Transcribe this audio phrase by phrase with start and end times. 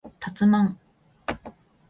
[0.19, 0.79] たつまん